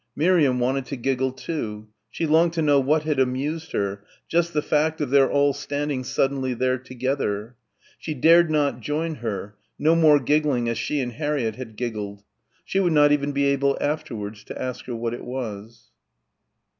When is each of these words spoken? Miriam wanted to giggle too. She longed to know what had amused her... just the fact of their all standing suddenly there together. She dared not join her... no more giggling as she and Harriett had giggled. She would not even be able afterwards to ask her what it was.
Miriam 0.15 0.59
wanted 0.59 0.87
to 0.87 0.95
giggle 0.95 1.31
too. 1.31 1.87
She 2.09 2.25
longed 2.25 2.53
to 2.53 2.63
know 2.63 2.79
what 2.79 3.03
had 3.03 3.19
amused 3.19 3.71
her... 3.73 4.03
just 4.27 4.51
the 4.51 4.63
fact 4.63 4.99
of 4.99 5.11
their 5.11 5.29
all 5.29 5.53
standing 5.53 6.03
suddenly 6.03 6.55
there 6.55 6.79
together. 6.79 7.55
She 7.99 8.15
dared 8.15 8.49
not 8.49 8.79
join 8.79 9.17
her... 9.17 9.53
no 9.77 9.93
more 9.93 10.19
giggling 10.19 10.67
as 10.67 10.79
she 10.79 11.01
and 11.01 11.11
Harriett 11.13 11.57
had 11.57 11.75
giggled. 11.75 12.23
She 12.65 12.79
would 12.79 12.93
not 12.93 13.11
even 13.11 13.31
be 13.31 13.45
able 13.45 13.77
afterwards 13.79 14.43
to 14.45 14.59
ask 14.59 14.85
her 14.85 14.95
what 14.95 15.13
it 15.13 15.23
was. 15.23 15.91